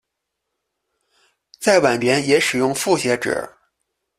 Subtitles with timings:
[1.59, 3.47] 在晚年也使用复写纸。